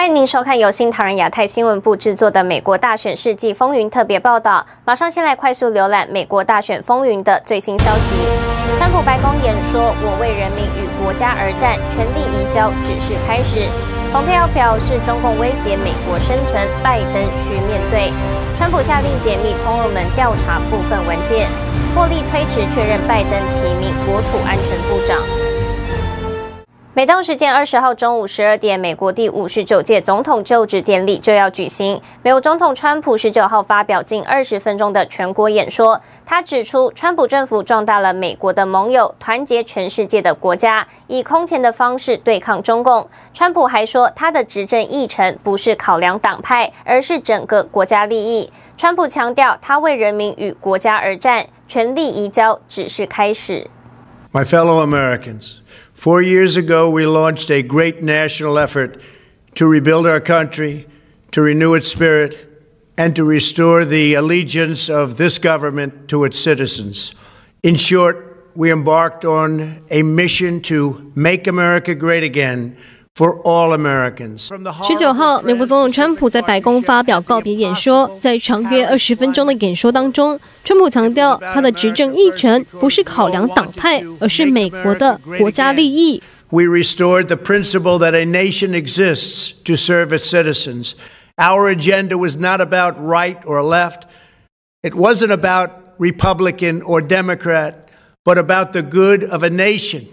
[0.00, 4.64] 欢迎您收看由新唐人亚太新闻部制作的《美国大选世纪风云》特别报道。
[4.82, 8.16] 马上先来快速浏览美国大选风云的最新消息。
[8.78, 13.68] 川普白宫演说：“我为人民与国家而战，权力移交只是开始。”
[14.10, 18.08] 蓬佩奥表示：“中共威胁美国生存，拜登需面对。”
[18.56, 21.44] 川普下令解密通俄门调查部分文件，
[21.92, 25.20] 破例推迟确认拜登提名国土安全部长。
[27.00, 31.98] 美东时间二十号中午十二点，美国第五十九届总统就职典礼就要举行。
[32.22, 43.08] 美国总统川普十九号发表近二十分钟的全国演说，他指出，川普政府壮大了美国的盟友，团结全世界的国家，以空前的方式对抗中共。
[43.32, 48.52] 川普还说，他的执政议程不是考量党派，而是整个国家利益。
[48.76, 53.70] 川普强调，他为人民与国家而战，权力移交只是开始。
[54.32, 55.60] My fellow Americans.
[56.00, 59.02] Four years ago, we launched a great national effort
[59.56, 60.86] to rebuild our country,
[61.32, 62.38] to renew its spirit,
[62.96, 67.14] and to restore the allegiance of this government to its citizens.
[67.62, 72.78] In short, we embarked on a mission to make America great again.
[73.15, 74.49] For all Americans.
[74.85, 86.21] 十九号，美国总统川普在白宫发表告别演说，在长约二十分钟的演说当中，川普强调他的执政议程不是考量党派，而是美国的国家利益。
[86.49, 90.95] We restored the principle that a nation exists to serve its citizens.
[91.37, 94.01] Our agenda was not about right or left.
[94.83, 97.87] It wasn't about Republican or Democrat,
[98.25, 100.07] but about the good of a nation.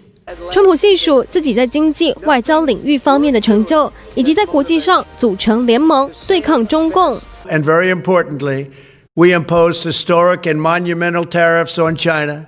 [0.51, 7.17] 川普细数自己在经济、外交领域方面的成就，以及在国际上组成联盟对抗中共。
[7.49, 8.67] And very importantly,
[9.15, 12.45] we imposed historic and monumental tariffs on China,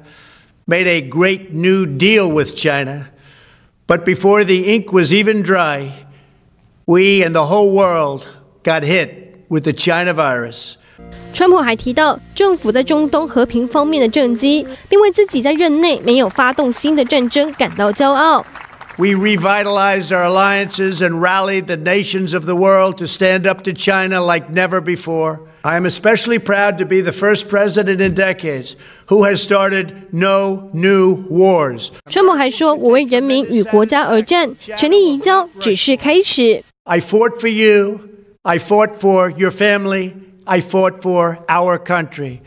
[0.66, 3.10] made a great new deal with China.
[3.88, 5.92] But before the ink was even dry,
[6.86, 8.26] we and the whole world
[8.64, 10.78] got hit with the China virus.
[11.34, 18.46] 川普还提到政府在中东和平方面的政绩，并为自己在任内没有发动新的战争感到骄傲。
[18.98, 24.22] We revitalized our alliances and rallied the nations of the world to stand up to China
[24.22, 25.40] like never before.
[25.64, 28.76] I am especially proud to be the first president in decades
[29.08, 31.90] who has started no new wars.
[32.10, 38.00] 川普还说：“我为人民与国家而战，权力移交只是开始。” I fought for you.
[38.44, 40.14] I fought for your family.
[40.47, 42.43] I fought for our country.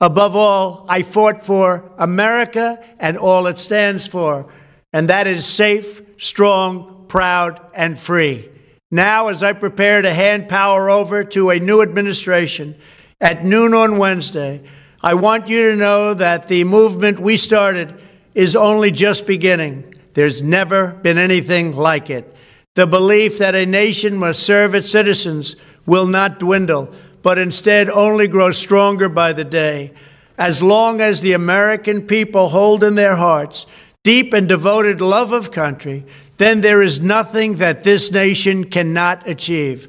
[0.00, 4.52] Above all, I fought for America and all it stands for,
[4.92, 8.48] and that is safe, strong, proud, and free.
[8.90, 12.76] Now, as I prepare to hand power over to a new administration
[13.20, 14.62] at noon on Wednesday,
[15.02, 18.00] I want you to know that the movement we started
[18.34, 19.94] is only just beginning.
[20.14, 22.34] There's never been anything like it.
[22.76, 25.56] The belief that a nation must serve its citizens
[25.86, 29.91] will not dwindle but instead only grow stronger by the day.
[30.35, 33.65] As long as the American people hold in their hearts
[34.03, 36.03] deep and devoted love of country,
[36.37, 39.87] then there is nothing that this nation cannot achieve.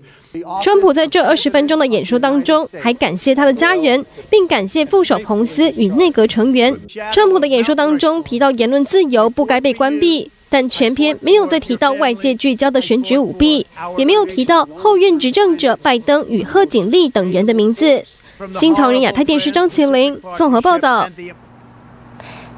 [0.63, 6.77] 川普在这二十分钟的演说当中，还感谢他的家人，并感谢副手彭斯与内阁成员。
[7.13, 10.31] 川普的演说当中提到言论自由不该被关闭。
[10.50, 13.66] 但全篇没有再提到外界聚焦的选举舞弊，
[13.98, 18.04] 也没有提到后任执政者拜登与贺锦丽等人的名字。
[18.56, 21.08] 新唐人亚太电视张麒麟综合报道。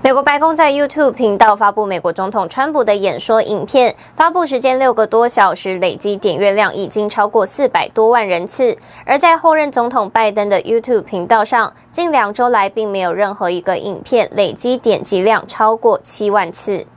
[0.03, 8.75] 美国白宫在 YouTube 频道发布美国总统川普的演说影片，发布时间六个多小时，累计点阅量已经超过四百多万人次。
[9.06, 16.88] 而在后任总统拜登的 YouTube 频道上，近两周来并没有任何一个影片累计点击量超过七万次。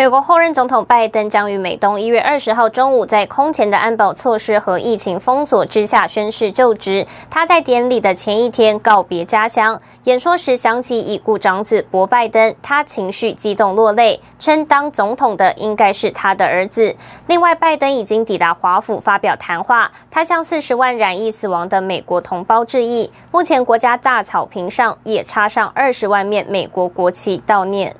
[0.00, 7.06] 美国后任总统拜登将于美东一月二十号中午，在空前的安保措施和疫情封锁之下宣誓就职。
[7.28, 16.96] 他在典礼的前一天告别家乡，演说时想起已故长子博拜登，他情绪激动落泪，称当总统的应该是他的儿子。
[17.26, 23.12] 另外，拜登已经抵达华府发表谈话，他向四十万染疫死亡的美国同胞致意。
[23.30, 27.94] 目前，国家大草坪上也插上二十万面美国国旗悼念。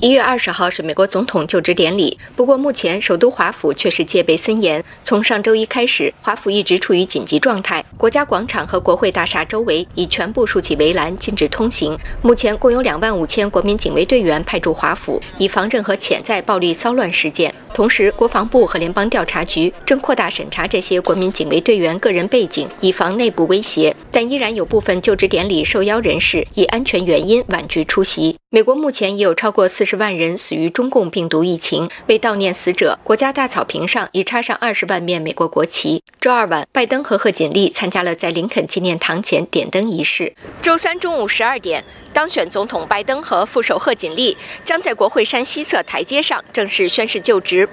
[0.00, 4.84] 一月二十号是美国总统就职典礼，不过目前首都华府却是戒备森严。
[5.02, 11.98] 从上周一开始，华府一直处于紧急状态，国家广场和国会大厦周围已全部竖起围栏，禁止通行。
[12.20, 17.54] 目前共有两万五千国民警卫队员派驻华府，以防任何潜在暴力骚乱事件。
[17.72, 23.94] 同时，国防部和联邦调查局正扩大审查这些国民警卫队员个人背景，以防内部威胁。
[24.10, 28.36] 但依然有部分就职典礼受邀人士以安全原因婉拒出席。
[28.48, 31.90] 美国目前已有超过四十万人死于中共病毒疫情。
[32.06, 36.02] 为悼念死者，国家大草坪上已插上二十万面美国国旗。
[36.18, 40.32] 周二晚，拜登和贺锦丽参加了在林肯纪念堂前点灯仪式。
[40.62, 41.84] 周三中午十二点，
[42.14, 44.34] 当选总统拜登和副手贺锦丽
[44.64, 47.68] 将在国会山西侧台阶上正式宣誓就职。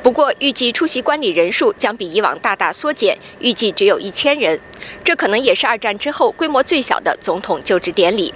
[0.00, 4.60] 不过，预计出席观礼人数将比以往大大缩减，预计只有一千人。
[5.02, 8.32] 这可能也是二战之后规模最小的总统就职典礼。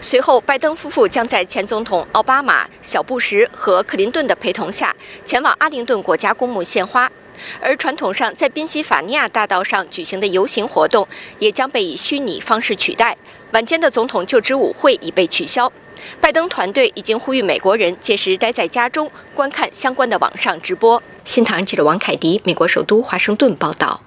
[0.00, 4.94] 随后，拜登夫妇将在前总统奥巴马、小布什和克林顿的陪同下，
[5.24, 7.10] 前往阿灵顿国家公墓献花。
[7.58, 13.16] 而传统上在宾夕法尼亚大道上举行的游行活动，也将被以虚拟方式取代。
[13.52, 15.72] 晚间的总统就职舞会已被取消。
[16.20, 21.02] 拜登团队已经呼吁美国人届时待在家中，观看相关的网上直播。
[21.24, 24.02] 新唐人记者王凯迪，美国首都华盛顿报道。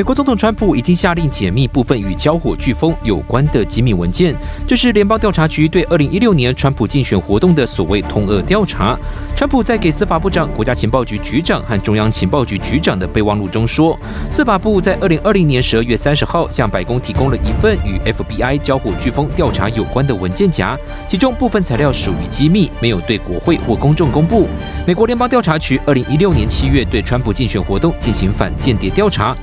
[0.00, 4.34] 美国总统川普已经下令解密部分与交火飓风有关的机密文件，
[4.66, 8.98] 这是联邦调查局对2016年川普竞选活动的所谓通俄调查。
[9.36, 13.94] 川普在给司法部长、国家情报局局长和中央情报局局长的备忘录中说，
[14.30, 20.78] 司法部在2020年12月30号向白宫提供了一份与 FBI 交火飓风调查有关的文件夹，
[21.10, 24.48] 其中部分材料属于机密，没有对国会或公众公布。
[24.86, 29.36] 美国联邦调查局2016年7月对川普竞选活动进行反间谍调查。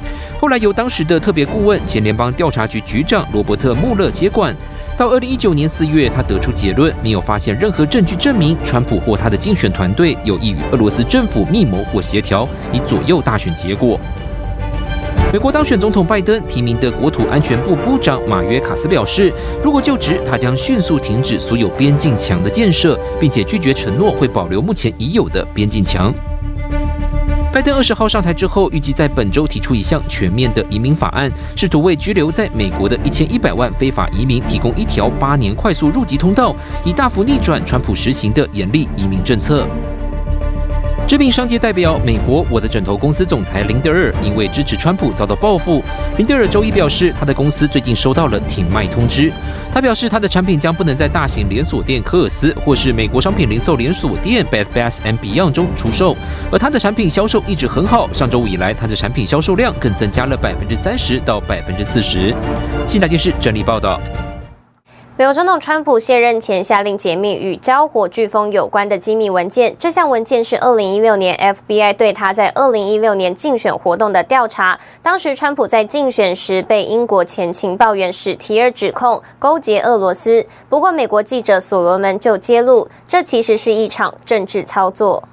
[0.47, 4.55] 后来由当时的特别顾问、前联邦调查局局长罗伯特·穆勒接管。
[4.97, 13.99] 到二零一九年四月，他得出结论，没有发现任何证据证明川普或他的竞选团队有意与俄罗斯政府密谋或协调，以左右大选结果。
[15.33, 26.13] 美国当选总统拜登提名的国土安全部部长马约卡斯表示，如果就职，他将迅速停止所有边境墙的建设，并且拒绝承诺会保留目前已有的边境墙。
[27.57, 36.55] 拜登二十号上台之后，预计在本周提出一项全面的移民法案，试图为居留在美国的一千一百万非法移民提供一条八年快速入籍通道，
[36.85, 39.65] 以大幅逆转川普实行的严厉移民政策。
[41.07, 45.81] 知名商界代表美国我的枕头公司总裁林德尔因为支持川普遭到报复。
[46.17, 49.31] 林德尔周一表示，他的公司最近收到了停卖通知。
[49.71, 56.13] 他表示，他的产品将不能在大型连锁店科尔斯或是美国商品零售连锁店 Bed Bath and Beyond 中出售。
[56.51, 62.35] 而他的产品销售一直很好，上周五以来，他的产品销售量更增加了百分之三十到百分之四十。
[62.85, 63.97] 新台电视整理报道。
[65.19, 69.73] 美国总统川普卸任前下令解密与交火飓风有关的机密文件。
[69.79, 74.77] 这项文件是2016年 FBI 对他在2016年竞选活动的调查。
[75.01, 80.45] 当时川普在竞选时被英国前情报员史提尔指控勾结俄罗斯。
[80.69, 85.27] 不过，美国记者所罗门就揭露，这其实是一场政治操作。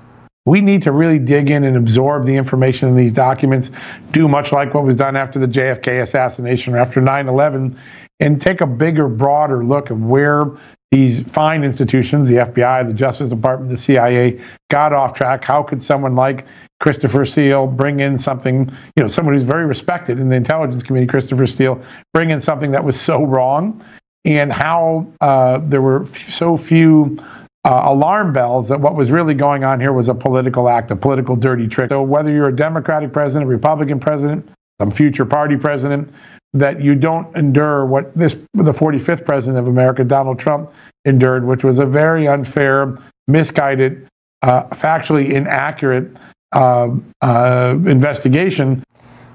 [0.46, 3.68] We need to really dig in and absorb the information in these documents,
[4.12, 7.72] do much like what was done after the JFK assassination or after 9/11.
[8.20, 10.44] And take a bigger, broader look at where
[10.90, 14.40] these fine institutions, the FBI, the Justice Department, the CIA,
[14.70, 15.42] got off track.
[15.42, 16.46] How could someone like
[16.80, 21.10] Christopher Steele bring in something, you know, someone who's very respected in the intelligence community,
[21.10, 21.82] Christopher Steele,
[22.12, 23.84] bring in something that was so wrong,
[24.24, 27.18] and how uh, there were so few
[27.64, 30.96] uh, alarm bells that what was really going on here was a political act, a
[30.96, 31.88] political dirty trick.
[31.88, 34.48] So whether you're a Democratic president, Republican president,
[34.80, 36.12] some future party president,
[36.54, 40.68] that you don't endure what this the 45th president of America, Donald Trump,
[41.04, 42.96] endured, which was a very unfair,
[43.26, 44.06] misguided,
[44.42, 46.08] uh, factually inaccurate
[46.52, 46.88] uh,
[47.20, 48.82] uh, investigation.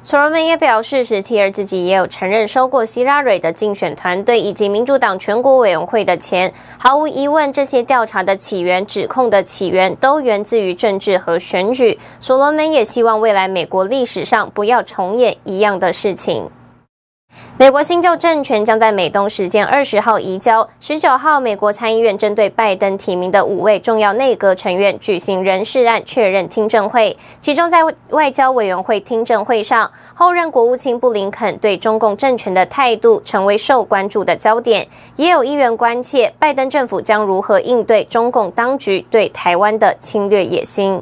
[0.02, 6.52] 所罗门也表示，史提尔自己也有承认收过希拉蕊的竞选团队以及民主党全国委员会的钱。
[6.78, 12.00] 毫无疑问，这些调查的起源、指控的起源都源自于政治和选举。
[12.22, 16.50] 所罗门也希望未来美国历史上不要重演一样的事情。
[17.60, 20.66] 美国新旧政权将在美东时间二十号移交。
[20.80, 27.18] 十九号，美国参议院针对拜登提名的五位重要内阁成员举行人事案确认听证会。
[27.42, 27.80] 其中，在
[28.12, 34.88] 外交委员会听证会上，后任国务卿布林肯对中共政权的态度成为受关注的焦点。
[35.18, 41.02] 也有议员关切，拜登政府将如何应对中共当局对台湾的侵略野心。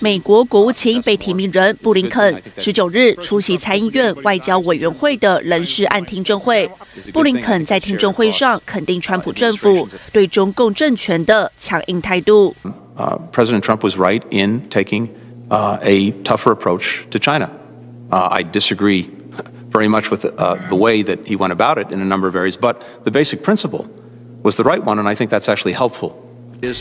[0.00, 6.68] 美国国务卿被提名人布林肯十九日出席参议院外交委员会的人事案听证会。
[7.12, 12.54] 布林肯在听证会上肯定川普政府对中共政权的强硬态度。
[12.96, 15.08] Uh, President Trump was right in taking
[15.50, 17.50] uh, a tougher approach to China.
[18.10, 19.10] Uh, I disagree
[19.70, 22.34] very much with uh, the way that he went about it in a number of
[22.34, 23.86] areas, but the basic principle
[24.42, 26.27] was the right one, and I think that's actually helpful.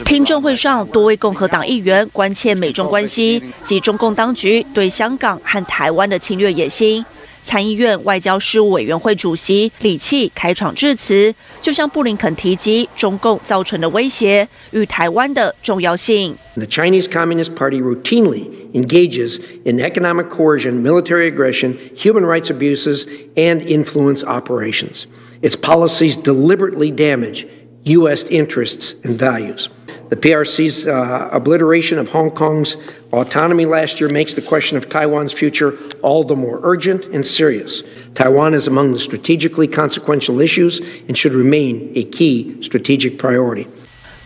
[0.06, 7.06] 听证会上，多位共和党议员关切美中关系及中共当局对香港和台湾的侵略野心。
[7.44, 16.36] 参议院外交事务委员会主席李栈开场致辞，就向布林肯提及中共造成的威胁与台湾的重要性。
[16.56, 23.06] The Chinese Communist Party routinely engages in economic coercion, military aggression, human rights abuses,
[23.36, 25.06] and influence operations.
[25.42, 27.46] Its policies deliberately damage
[27.87, 28.25] U.S.
[28.25, 29.69] interests and values.
[30.09, 32.77] The PRC's uh, obliteration of Hong Kong's
[33.13, 37.83] autonomy last year makes the question of Taiwan's future all the more urgent and serious.
[38.15, 43.67] Taiwan is among the strategically consequential issues and should remain a key strategic priority.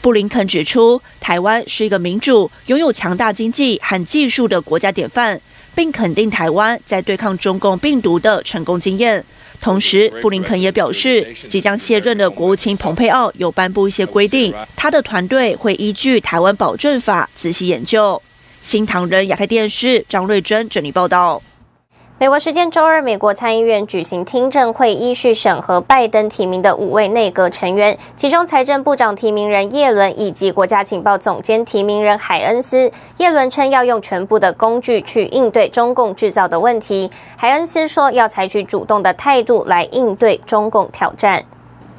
[0.02, 5.40] 布林肯指出，台湾是一个民主、拥有强大经济和技术的国家典范，
[5.74, 9.24] 并肯定台湾在对抗中共病毒的成功经验。
[9.61, 18.21] 同时，布林肯也表示，即将卸任的国务卿蓬佩奥有颁布一些规定，他的团队会依据《台湾保证法》仔细研究。
[18.61, 21.41] 新唐人亚太电视张瑞珍整理报道。
[22.21, 32.91] 美国时间周二，美国参议院举行听证会，依序审核拜登提名的五位内阁成员，其中财政部长提名人叶伦以及国家情报总监提名人海恩斯。
[33.17, 41.43] 叶伦称要用全部的工具去应对中共制造的问题，海恩斯说要采取主动的态度来应对中共挑战。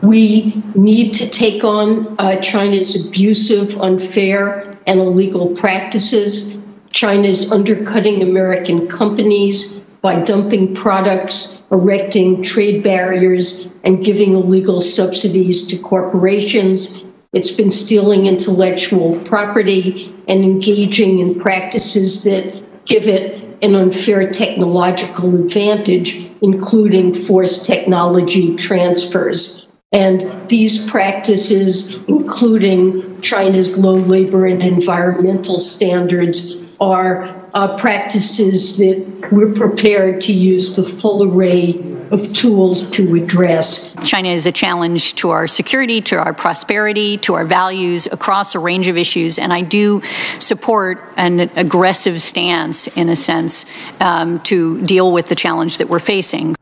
[0.03, 6.53] We need to take on China's abusive, unfair, and illegal practices.
[6.93, 9.82] China's undercutting American companies.
[10.03, 17.05] By dumping products, erecting trade barriers, and giving illegal subsidies to corporations.
[17.33, 25.37] It's been stealing intellectual property and engaging in practices that give it an unfair technological
[25.37, 29.69] advantage, including forced technology transfers.
[29.93, 39.53] And these practices, including China's low labor and environmental standards, are uh, practices that we're
[39.53, 41.81] prepared to use the full array
[42.11, 43.95] of tools to address.
[44.05, 48.59] China is a challenge to our security, to our prosperity, to our values across a
[48.59, 49.39] range of issues.
[49.39, 50.03] And I do
[50.39, 53.65] support an aggressive stance, in a sense,
[54.01, 56.55] um, to deal with the challenge that we're facing.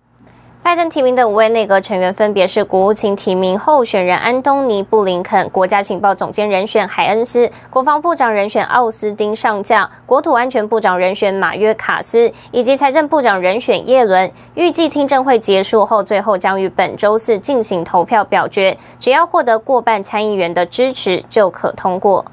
[0.71, 14.31] 拜登提名的五位内阁成员分别是国务卿提名候选人安东尼·布林肯、国家情报总监人选海恩斯、国防部长人选奥斯汀上将、国土安全部长人选马约卡斯以及财政部长人选叶伦。
[14.55, 22.25] 预计听证会结束后，最后将于本周四进行投票表决，只要获得过半参议员的支持，就可通过。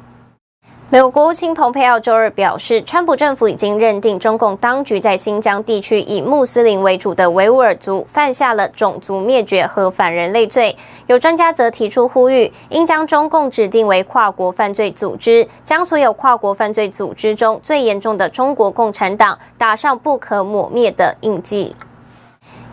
[0.89, 10.73] 美国国务卿蓬佩奥周二表示，川普政府已经认定中共当局在新疆地区以穆斯林为主的维吾尔族犯下了种族灭绝和反人类罪。
[11.07, 21.75] 有专家则提出呼吁，应将中共指定为跨国犯罪组织，将所有跨国犯罪组织中最严重的中国共产党打上不可抹灭的印记。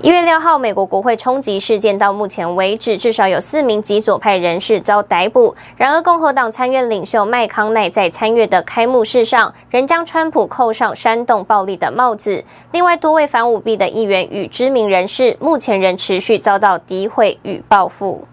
[0.05, 5.55] 一月六号，美国国会冲击事件到目前为止，至少有四名极左派人士遭逮捕。
[5.79, 12.45] 然而，共和党参院领袖麦康奈在参阅的开幕式上，仍将川普扣上煽动暴力的帽子。
[12.73, 18.27] 另外，多位反舞弊的议员与知名人士，目前仍持续遭到诋毁与报复。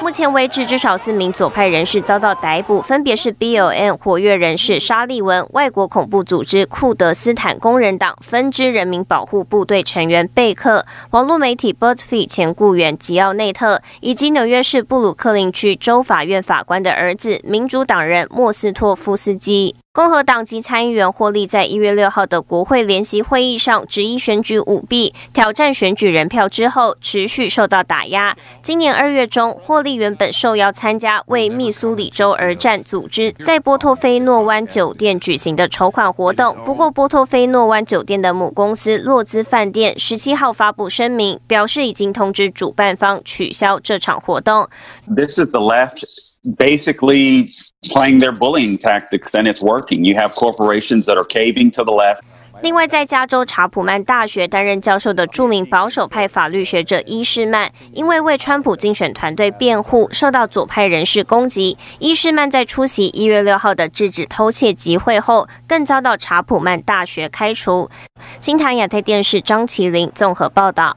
[0.00, 19.74] 目前为止，至少四名左派人士遭到逮捕，分别是 BLM 活跃人士沙利文、外国恐怖组织库德斯坦工人党分支人民保护部队成员贝克、网络媒体 b u z z f e e 前雇员吉奥内特，以及纽约市布鲁克林区州法院法官的儿子民主党人莫斯托夫斯基。
[19.94, 28.34] 共和党籍参议员霍利在一月六号的国会联席会议上质疑选举舞弊、挑战选举人票之后，持续受到打压。
[28.62, 44.66] 今年二月中，霍利原本受邀参加为密苏里州而战组织在波托菲诺湾酒店举行的筹款活动，不过波托菲诺湾酒店的母公司洛兹饭店十七号发布声明，表示已经通知主办方取消这场活动。
[45.14, 46.31] This is the left.
[46.56, 47.50] Basically
[47.90, 50.04] playing their bullying tactics and it's working.
[50.04, 52.20] You have corporations that are caving to the left.
[52.62, 61.76] 另外，在加州查普曼大学担任教授的著名保守派法律学者伊士曼，因为为川普竞选团队辩护，受到左派人士攻击。
[61.98, 67.90] 伊士曼在出席一月六号的制止偷窃集会后，更遭到查普曼大学开除。
[68.38, 70.96] 新唐亚太电视张麒麟综合报道。